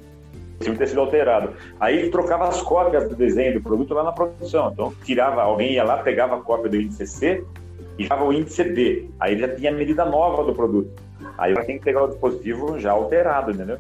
[0.63, 1.51] Se ter sido alterado.
[1.81, 4.71] Aí trocava as cópias do desenho do produto lá na produção.
[4.73, 7.45] Então, tirava, alguém ia lá, pegava a cópia do índice C
[7.99, 9.09] e dava o índice D.
[9.21, 10.91] Aí já tinha a medida nova do produto.
[11.39, 13.79] Aí tem que pegar o dispositivo já alterado, entendeu?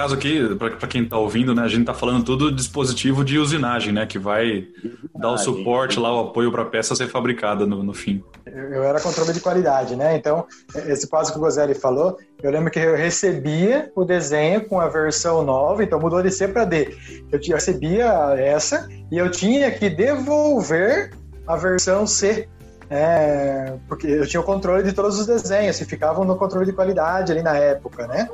[0.00, 3.92] Caso aqui, para quem está ouvindo, né, a gente está falando tudo dispositivo de usinagem,
[3.92, 4.66] né, que vai
[5.14, 8.24] dar o suporte lá, o apoio para a peça ser fabricada no, no fim.
[8.46, 10.16] Eu era controle de qualidade, né?
[10.16, 14.80] Então, esse caso que o Gozelli falou, eu lembro que eu recebia o desenho com
[14.80, 16.96] a versão nova, então mudou de C para D.
[17.30, 21.10] Eu recebia essa e eu tinha que devolver
[21.46, 22.48] a versão C
[22.92, 26.72] é, porque eu tinha o controle de todos os desenhos, que ficavam no controle de
[26.72, 28.28] qualidade ali na época, né?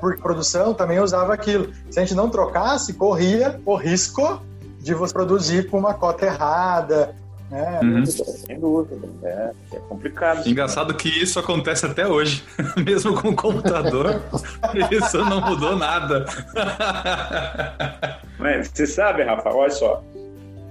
[0.00, 1.72] Porque produção também usava aquilo.
[1.90, 4.40] Se a gente não trocasse, corria o risco
[4.80, 7.14] de você produzir com uma cota errada,
[7.50, 8.04] é, uhum.
[8.04, 9.08] sem dúvida.
[9.22, 10.48] É, é, complicado.
[10.48, 12.44] Engraçado que isso acontece até hoje,
[12.84, 14.20] mesmo com o computador.
[14.90, 16.24] isso não mudou nada.
[18.38, 20.02] Mas você sabe, Rafa, olha só.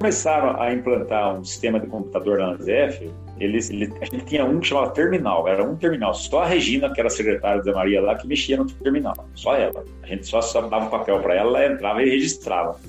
[0.05, 4.59] Começaram a implantar um sistema de computador na ANZF, eles, eles, a gente tinha um
[4.59, 6.13] que chamava terminal, era um terminal.
[6.13, 9.15] Só a Regina, que era secretária da Maria lá, que mexia no terminal.
[9.33, 9.83] Só ela.
[10.03, 12.79] A gente só, só dava um papel para ela, ela entrava e registrava.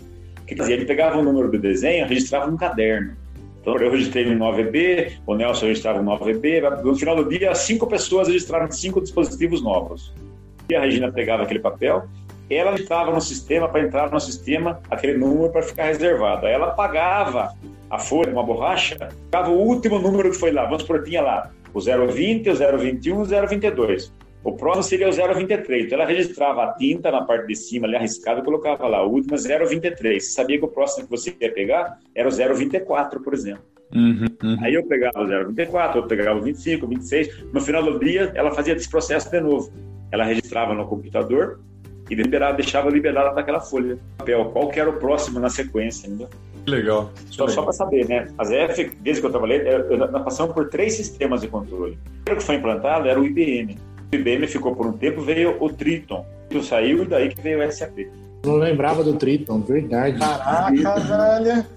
[0.46, 3.16] Quer dizer, ele pegava o número do desenho, registrava no caderno.
[3.62, 6.82] Então, eu registrei no 9B, o Nelson registrava no 9B.
[6.82, 10.12] No final do dia, cinco pessoas registraram cinco dispositivos novos.
[10.68, 12.06] E a Regina pegava aquele papel,
[12.48, 16.46] ela estava no sistema para entrar no sistema aquele número para ficar reservado.
[16.46, 17.54] Aí ela pagava
[17.90, 20.64] a folha, uma borracha, ficava o último número que foi lá.
[20.64, 24.12] Vamos por tinha lá o 020, o 021, o 022.
[24.46, 25.86] O próximo seria o 023.
[25.86, 29.10] Então ela registrava a tinta na parte de cima, ali arriscada, e colocava lá, o
[29.10, 30.24] último é 023.
[30.24, 33.64] Você sabia que o próximo que você ia pegar era o 024, por exemplo.
[33.92, 34.56] Uhum, uhum.
[34.62, 37.44] Aí eu pegava o 024, eu pegava o 25, 26.
[37.52, 39.72] No final do dia, ela fazia esse processo de novo.
[40.12, 41.60] Ela registrava no computador
[42.08, 44.44] e liberava, deixava liberada naquela folha de papel.
[44.46, 46.28] Qual que era o próximo na sequência, entendeu?
[46.66, 47.10] Legal.
[47.30, 48.28] Só, só para saber, né?
[48.36, 49.62] As EF, desde que eu trabalhei,
[49.96, 51.92] nós passamos por três sistemas de controle.
[51.92, 53.78] O primeiro que foi implantado era o IBM.
[54.12, 56.20] O IBM ficou por um tempo, veio o Triton.
[56.20, 58.08] O Triton saiu e daí que veio o SAP.
[58.44, 60.18] Não lembrava do Triton, verdade.
[60.18, 61.75] Caraca, velho.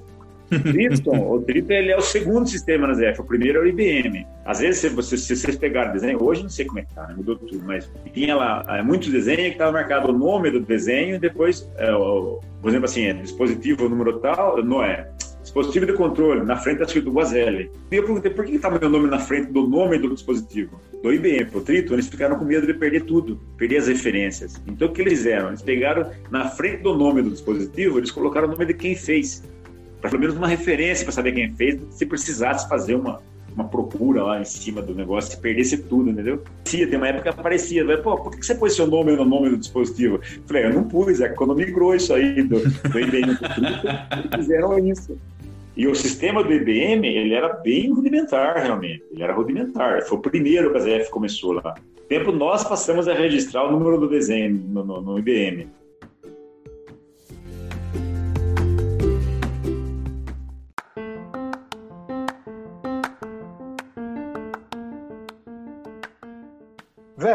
[0.52, 4.26] O Triton ele é o segundo sistema na ZF, o primeiro é o IBM.
[4.46, 7.08] Às vezes, se, você, se vocês pegarem desenho, hoje não sei como é que tá,
[7.08, 7.14] né?
[7.16, 11.16] mudou tudo, mas tinha lá é, muitos desenhos que estava marcado o nome do desenho
[11.16, 15.08] e depois, é, o, por exemplo, assim, é, dispositivo número tal, não é,
[15.50, 17.72] dispositivo de controle, na frente está escrito Guazelli.
[17.92, 20.80] E eu perguntei por que estava meu nome na frente do nome do dispositivo?
[21.02, 24.62] Do IBM, pro Triton, eles ficaram com medo de perder tudo, perder as referências.
[24.68, 25.48] Então o que eles fizeram?
[25.48, 29.44] Eles pegaram na frente do nome do dispositivo, eles colocaram o nome de quem fez
[30.02, 33.22] para pelo menos uma referência para saber quem fez, se precisasse fazer uma,
[33.54, 36.42] uma procura lá em cima do negócio, se perdesse tudo, entendeu?
[36.66, 39.50] Sim, tem uma época que aparecia, pô, por que você pôs seu nome no nome
[39.50, 40.16] do dispositivo?
[40.16, 44.78] Eu falei, eu não pus, é quando migrou isso aí do, do IBM eles fizeram
[44.80, 45.18] isso.
[45.76, 49.02] E o sistema do IBM, ele era bem rudimentar, realmente.
[49.12, 50.02] Ele era rudimentar.
[50.04, 51.74] Foi o primeiro que a ZF começou lá.
[52.10, 55.70] tempo nós passamos a registrar o número do desenho no, no, no IBM.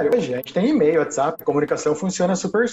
[0.09, 2.67] Hoje a gente tem e-mail, WhatsApp, a comunicação funciona super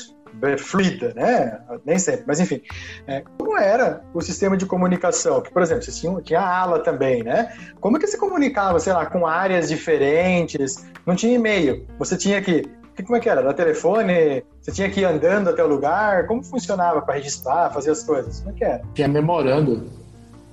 [0.57, 1.59] fluida, né?
[1.85, 2.61] Nem sempre, mas enfim.
[3.07, 5.41] É, como era o sistema de comunicação?
[5.41, 7.53] Que, por exemplo, você tinha, tinha a ala também, né?
[7.79, 10.85] Como que você comunicava, sei lá, com áreas diferentes?
[11.05, 11.85] Não tinha e-mail.
[11.99, 12.69] Você tinha que
[13.03, 13.41] como é que era?
[13.41, 14.43] No telefone?
[14.61, 16.27] Você tinha que ir andando até o lugar?
[16.27, 18.39] Como funcionava para registrar, fazer as coisas?
[18.41, 18.81] Como é que era?
[18.93, 19.89] Tinha memorando.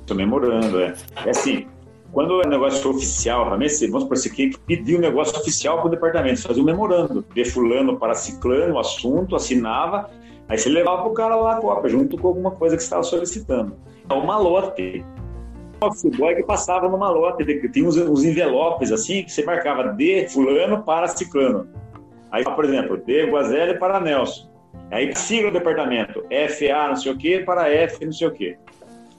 [0.00, 0.94] Estou memorando, é.
[1.26, 1.66] É assim,
[2.12, 6.42] quando o negócio oficial, vamos supor, você que pedir um negócio oficial para o departamento,
[6.42, 10.10] fazia um memorando, de fulano para ciclano, o assunto, assinava,
[10.48, 12.86] aí você levava para o cara lá a cópia, junto com alguma coisa que você
[12.86, 13.76] estava solicitando.
[14.08, 15.04] É o malote.
[15.80, 19.92] O office boy que passava no malote, tinha uns, uns envelopes assim, que você marcava
[19.92, 21.68] de fulano para ciclano.
[22.30, 24.48] Aí, por exemplo, de Guazelli para Nelson.
[24.90, 28.56] Aí sigla o departamento, FA não sei o que para F não sei o que.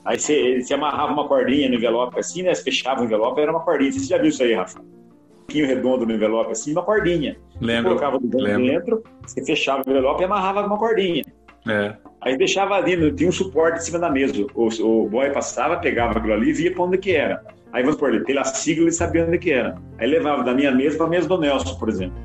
[0.10, 2.52] Aí você, você amarrava uma cordinha no envelope assim, né?
[2.52, 3.91] Você fechava o envelope, era uma cordinha.
[3.91, 4.80] Você já viu isso aí, Rafa?
[4.80, 7.38] Um pouquinho redondo no envelope assim, uma cordinha.
[7.62, 7.91] Lembro.
[7.91, 11.24] Você colocava o dentro, você fechava o envelope e amarrava uma cordinha.
[11.67, 11.93] É.
[12.22, 14.34] Aí deixava ali, tinha um suporte em cima da mesa.
[14.56, 17.45] O, o boy passava, pegava aquilo ali e via para onde que era.
[17.72, 19.76] Aí vamos por ele, pela sigla ele sabia onde que era.
[20.00, 22.17] Aí levava da minha mesa para a mesa do Nelson, por exemplo.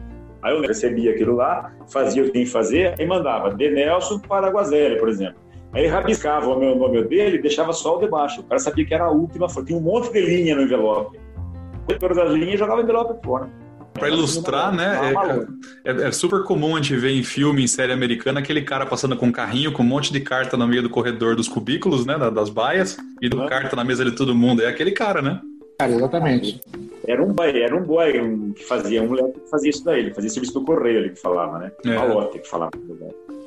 [0.43, 4.21] Aí eu recebia aquilo lá, fazia o que tinha que fazer, e mandava de Nelson
[4.21, 5.44] para Guazelli, por exemplo.
[5.75, 8.41] Aí ele rabiscava o meu nome dele e deixava só o de baixo.
[8.41, 11.19] O cara sabia que era a última, tinha um monte de linha no envelope.
[11.99, 13.51] Todas as linhas jogava o envelope fora.
[13.93, 15.15] Para ilustrar, né?
[15.85, 18.87] É, é, é, super comum a gente ver em filme, em série americana, aquele cara
[18.87, 22.05] passando com um carrinho com um monte de carta no meio do corredor dos cubículos,
[22.05, 22.19] né?
[22.31, 23.47] Das baias, e do uhum.
[23.47, 24.63] carta na mesa de todo mundo.
[24.63, 25.41] É aquele cara, né?
[25.79, 26.61] Cara, exatamente.
[27.07, 30.01] Era um boy, era um boy um, que fazia, um moleque que fazia isso daí,
[30.01, 31.73] ele fazia serviço do correio, ele que falava, né?
[31.85, 31.95] É.
[31.95, 32.73] Malote que falava.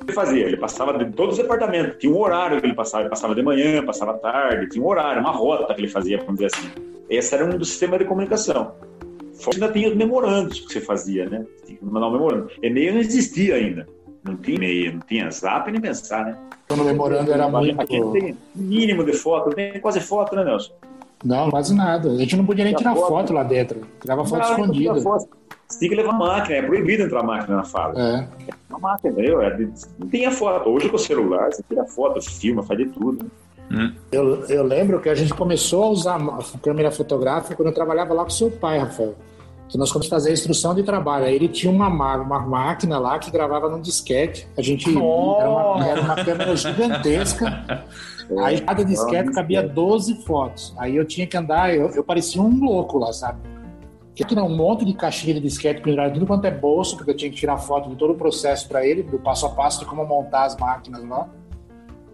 [0.08, 3.10] Ele fazia, ele passava de todos os departamentos, tinha um horário que ele passava, ele
[3.10, 6.46] passava de manhã, passava tarde, tinha um horário, uma rota que ele fazia, vamos dizer
[6.46, 6.70] assim.
[7.10, 8.72] Esse era um dos sistemas de comunicação.
[9.54, 11.46] Ainda tinha os memorandos que você fazia, né?
[11.65, 12.50] Tinha que mandar um memorando.
[12.63, 13.86] E-mail não existia ainda.
[14.24, 16.38] Não tinha e-mail, não tinha zap nem pensar, né?
[16.65, 17.80] Então, o memorando era muito...
[17.80, 20.72] Aqui tem mínimo de foto, tem quase foto, né, Nelson?
[21.24, 22.10] Não, quase nada.
[22.12, 23.08] A gente não podia nem tirar foto.
[23.08, 23.82] foto lá dentro.
[24.00, 25.02] Tirava foto não, escondida.
[25.02, 25.30] Foto.
[25.67, 28.01] Você tinha que levar máquina, é proibido entrar máquina na fábrica.
[28.01, 28.53] É.
[28.69, 29.41] Uma máquina, entendeu?
[29.41, 29.58] É
[29.99, 30.69] não tinha foto.
[30.69, 33.23] Hoje com o celular, você tira foto, filma, faz de tudo.
[33.23, 33.30] Né?
[33.69, 33.93] Hum.
[34.12, 38.13] Eu, eu lembro que a gente começou a usar a câmera fotográfica quando eu trabalhava
[38.13, 39.15] lá com seu pai, Rafael.
[39.67, 41.25] Que nós começamos a fazer a instrução de trabalho.
[41.25, 44.47] Aí ele tinha uma, uma máquina lá que gravava num disquete.
[44.58, 45.36] A gente oh.
[45.38, 47.86] era, uma, era uma câmera gigantesca.
[48.39, 50.73] Aí cada disquete cabia 12 fotos.
[50.77, 53.39] Aí eu tinha que andar, eu, eu parecia um louco lá, sabe?
[54.17, 57.15] Que tinha um monte de caixinha de disquete pendurado tudo quanto é bolso, porque eu
[57.15, 59.86] tinha que tirar foto de todo o processo para ele, do passo a passo de
[59.86, 61.30] como montar as máquinas lá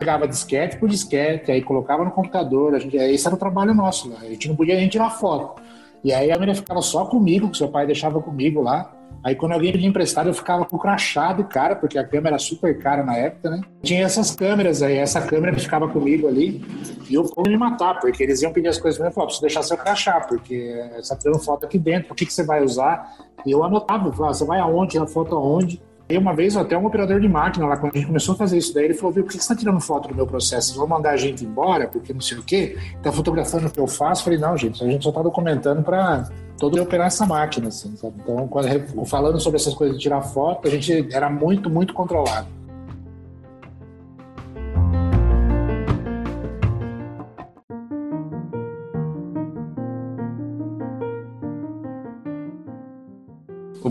[0.04, 2.76] pegava disquete por disquete, aí colocava no computador.
[2.76, 4.14] A gente, esse era o trabalho nosso.
[4.20, 5.62] A gente não podia nem tirar foto.
[6.04, 8.92] E aí a menina ficava só comigo, que seu pai deixava comigo lá.
[9.24, 12.36] Aí quando alguém pedia emprestado, eu ficava com o crachá do cara, porque a câmera
[12.36, 13.62] era super cara na época, né?
[13.82, 16.64] Tinha essas câmeras aí, essa câmera que ficava comigo ali,
[17.10, 19.28] e eu fui me matar, porque eles iam pedir as coisas pra mim, eu falava,
[19.28, 22.44] preciso deixar seu crachá, porque você tá tirando foto aqui dentro, o que, que você
[22.44, 23.14] vai usar?
[23.46, 25.82] E eu anotava, eu falava, você vai aonde, tira foto aonde?
[26.18, 28.74] Uma vez, até um operador de máquina lá, quando a gente começou a fazer isso
[28.74, 30.68] daí, ele falou: Viu, por que você está tirando foto do meu processo?
[30.68, 32.78] Vocês vão mandar a gente embora, porque não sei o quê?
[32.96, 34.22] Está fotografando o que eu faço?
[34.22, 37.96] Eu falei: Não, gente, a gente só está documentando para todo operar essa máquina, assim,
[37.96, 38.16] sabe?
[38.24, 42.48] Então, quando, falando sobre essas coisas de tirar foto, a gente era muito, muito controlado.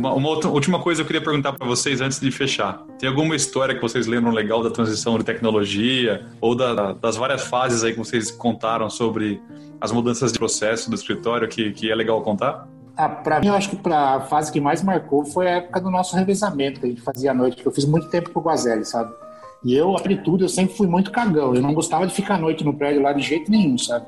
[0.03, 2.85] Uma, uma outra, última coisa eu queria perguntar para vocês antes de fechar.
[2.99, 7.45] Tem alguma história que vocês lembram legal da transição de tecnologia ou da, das várias
[7.45, 9.41] fases aí que vocês contaram sobre
[9.81, 12.67] as mudanças de processo do escritório que, que é legal contar?
[12.97, 15.81] Ah, para mim, eu acho que pra, a fase que mais marcou foi a época
[15.81, 18.41] do nosso revezamento que a gente fazia à noite, que eu fiz muito tempo com
[18.41, 19.15] o Guazelli, sabe?
[19.65, 21.55] E eu, de tudo, eu sempre fui muito cagão.
[21.55, 24.05] Eu não gostava de ficar à noite no prédio lá de jeito nenhum, sabe?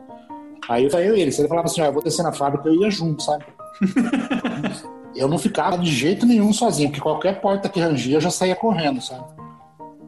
[0.68, 2.32] Aí eu falei, eu e ele, se ele falava assim, ó, eu vou descer na
[2.32, 3.44] fábrica, eu ia junto, sabe?
[5.14, 8.56] eu não ficava de jeito nenhum sozinho, porque qualquer porta que rangia eu já saía
[8.56, 9.24] correndo, sabe?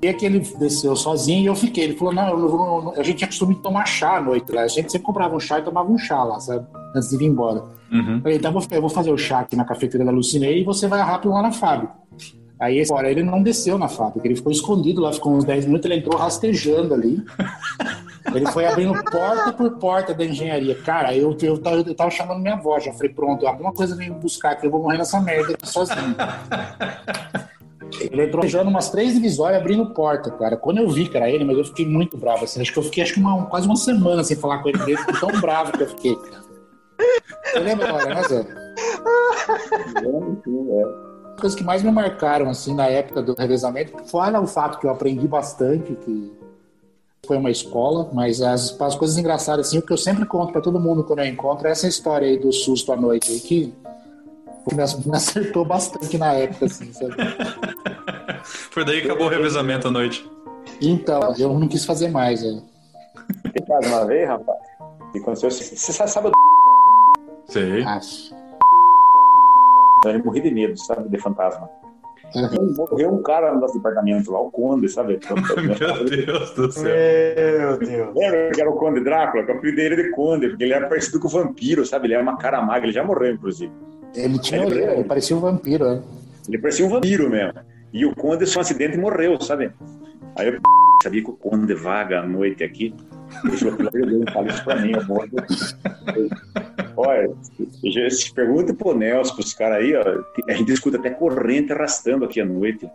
[0.03, 1.85] E é que ele desceu sozinho e eu fiquei.
[1.85, 4.63] Ele falou: não, não, não, a gente tinha costume de tomar chá à noite lá.
[4.63, 6.67] A gente sempre comprava um chá e tomava um chá lá, sabe?
[6.95, 7.65] Antes de vir embora.
[7.91, 8.21] Uhum.
[8.21, 11.01] Falei: então eu vou fazer o chá aqui na cafeteria da Lucinei e você vai
[11.01, 11.95] rápido lá na fábrica.
[12.59, 15.85] Aí, fora, ele não desceu na fábrica, ele ficou escondido lá, ficou uns 10 minutos,
[15.91, 17.23] ele entrou rastejando ali.
[18.35, 20.75] Ele foi abrindo porta por porta da engenharia.
[20.83, 24.13] Cara, eu, eu, eu, eu tava chamando minha avó, já falei, pronto, alguma coisa vem
[24.13, 26.17] buscar aqui, eu vou morrer nessa merda aqui sozinho.
[28.01, 30.57] Ele entrou beijando umas três divisórias abrindo porta, cara.
[30.57, 32.45] Quando eu vi que era ele, mas eu fiquei muito bravo.
[32.45, 34.79] Assim, acho que eu fiquei acho que uma, quase uma semana sem falar com ele
[34.79, 36.45] dele, tão bravo que eu fiquei, cara.
[37.45, 38.47] Você lembra agora, né, Zé?
[41.35, 44.87] As coisas que mais me marcaram, assim, na época do revezamento, fora o fato que
[44.87, 46.33] eu aprendi bastante, que
[47.27, 50.61] foi uma escola, mas as, as coisas engraçadas, assim, o que eu sempre conto para
[50.61, 53.75] todo mundo quando eu encontro é essa história aí do susto à noite, aí, que
[54.75, 54.83] me
[55.15, 57.15] acertou bastante na época, assim, sabe?
[58.45, 60.29] Foi daí que acabou o revezamento à noite.
[60.81, 62.43] Então, eu não quis fazer mais.
[62.43, 62.61] É.
[63.69, 64.59] Mais uma vez, rapaz,
[65.15, 66.33] e aconteceu Você sabe o.
[67.47, 67.83] Sei.
[67.83, 68.35] Acho.
[70.05, 71.69] Eu morri de medo, sabe, de fantasma.
[72.35, 75.19] Morreu um cara no nosso departamento lá, o Conde, sabe?
[75.63, 76.85] Meu Deus do céu.
[77.59, 78.15] Meu Deus.
[78.15, 79.45] Lembra que era o Conde Drácula?
[79.45, 82.07] Que eu apelido dele de Conde, porque ele era parecido com o vampiro, sabe?
[82.07, 83.73] Ele era uma cara magra, ele já morreu, inclusive.
[84.15, 86.03] Ele tinha ele, ele parecia um vampiro, né?
[86.49, 87.61] Ele parecia um vampiro mesmo.
[87.93, 89.73] E o Conde sofreu um acidente e morreu, sabe?
[90.37, 90.61] Aí eu
[91.03, 92.95] sabia que o Conde vaga à noite aqui.
[93.45, 93.77] Deixa eu
[94.33, 95.29] falar isso pra mim, eu morro.
[96.97, 97.31] Olha,
[98.11, 100.03] se pergunta pro Nelson, pros caras aí, ó,
[100.49, 102.89] a gente escuta até corrente arrastando aqui à noite.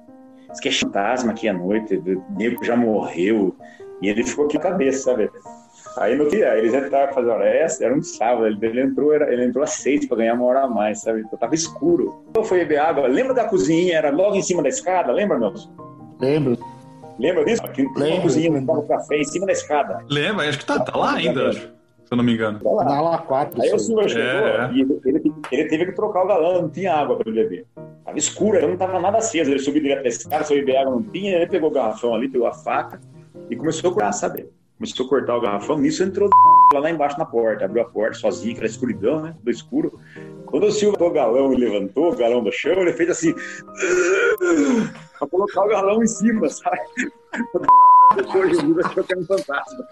[0.49, 3.55] Diz que é fantasma aqui à noite, o nego já morreu.
[4.01, 5.29] E ele ficou aqui na cabeça, sabe?
[5.97, 9.31] Aí no dia, eles entraram fazer hora extra, era um sábado, ele, ele entrou, era,
[9.31, 11.21] ele entrou às seis para ganhar uma hora a mais, sabe?
[11.21, 12.23] Então tava escuro.
[12.33, 15.69] Eu fui beber água, lembra da cozinha, era logo em cima da escada, lembra, Nelson?
[16.19, 16.57] Lembro.
[17.19, 17.63] Lembra disso?
[17.63, 18.79] Aqui lembro, uma cozinha, lembro.
[18.79, 20.03] um café em cima da escada.
[20.09, 21.80] Lembra, acho que tá, tá lá ainda, acho, se
[22.11, 22.59] eu não me engano.
[22.63, 22.83] Lá.
[22.83, 23.61] Na aula 4.
[23.61, 24.71] Aí o senhor chegou é.
[24.73, 27.65] e ele, ele, ele, teve que trocar o galão, não tinha água para ele beber.
[28.03, 29.51] Tava escuro, não tava nada aceso.
[29.51, 32.27] Ele subiu direto da escada, subiu beber água, não tinha, ele pegou o garrafão ali,
[32.27, 32.99] pegou a faca
[33.49, 34.49] e começou a curar, sabe?
[34.81, 36.27] começou a cortar o garrafão, nisso entrou
[36.73, 39.35] lá embaixo na porta, abriu a porta sozinho, aquela escuridão, né?
[39.43, 39.99] Do escuro.
[40.47, 43.33] Quando o Silvio o galão e levantou o galão do chão, ele fez assim
[45.19, 46.81] pra colocar o galão em cima, sabe?
[48.15, 49.87] Depois de vida achou que era um fantasma.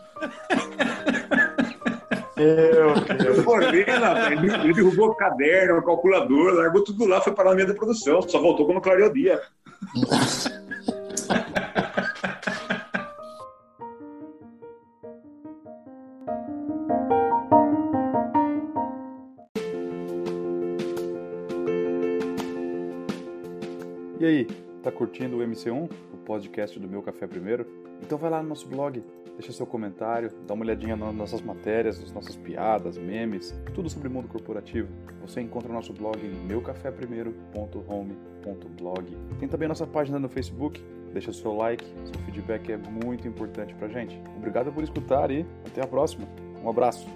[2.39, 3.73] Meu Deus.
[3.73, 7.73] Ele, ele derrubou o caderno, o calculador, largou tudo lá, foi para a minha da
[7.73, 9.41] produção, só voltou quando clareou o dia.
[24.19, 24.45] E aí,
[24.83, 27.65] tá curtindo o MC1, o podcast do Meu Café Primeiro?
[28.01, 29.01] Então vai lá no nosso blog,
[29.39, 34.09] deixa seu comentário, dá uma olhadinha nas nossas matérias, nas nossas piadas, memes, tudo sobre
[34.09, 34.89] mundo corporativo.
[35.21, 39.17] Você encontra o nosso blog em meucaféprimeiro.home.blog.
[39.39, 40.83] Tem também a nossa página no Facebook,
[41.13, 44.21] deixa seu like, seu feedback é muito importante pra gente.
[44.35, 46.27] Obrigado por escutar e até a próxima.
[46.61, 47.07] Um abraço.